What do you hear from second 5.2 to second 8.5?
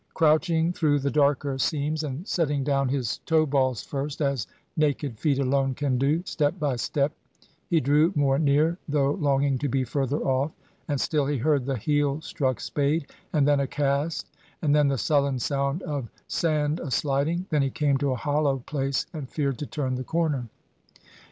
alone can do, step by step he drew more